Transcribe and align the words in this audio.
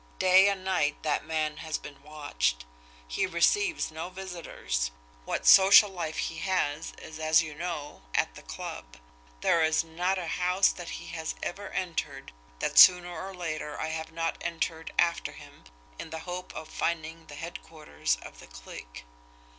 Day 0.17 0.49
and 0.49 0.63
night 0.63 1.03
that 1.03 1.25
man 1.27 1.57
has 1.57 1.77
been 1.77 2.01
watched. 2.01 2.65
He 3.07 3.27
receives 3.27 3.91
no 3.91 4.09
visitors 4.09 4.89
what 5.25 5.45
social 5.45 5.91
life 5.91 6.17
he 6.17 6.37
has 6.37 6.91
is, 6.97 7.19
as 7.19 7.43
you 7.43 7.53
know, 7.53 8.01
at 8.15 8.33
the 8.33 8.41
club. 8.41 8.97
There 9.41 9.61
is 9.63 9.83
not 9.83 10.17
a 10.17 10.25
house 10.25 10.69
that 10.71 10.89
he 10.89 11.05
has 11.13 11.35
ever 11.43 11.69
entered 11.69 12.31
that, 12.57 12.79
sooner 12.79 13.09
or 13.11 13.35
later, 13.35 13.79
I 13.79 13.89
have 13.89 14.11
not 14.11 14.39
entered 14.41 14.91
after 14.97 15.33
him 15.33 15.65
in 15.99 16.09
the 16.09 16.21
hope 16.25 16.51
of 16.55 16.67
finding 16.67 17.27
the 17.27 17.35
headquarters 17.35 18.17
of 18.23 18.39
the 18.39 18.47
clique. 18.47 19.05